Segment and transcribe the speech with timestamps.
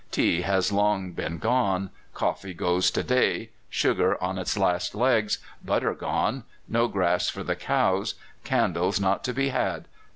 [0.09, 5.93] Tea has long been gone; coffee goes to day; sugar on its last legs; butter
[5.93, 9.87] gone; no grass for the cows; candles not to be had.